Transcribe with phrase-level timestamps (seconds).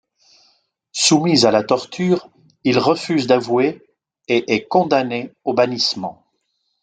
[0.93, 2.27] Soumis à la torture,
[2.63, 3.85] il refuse d'avouer
[4.27, 6.25] et est condamné au bannissement.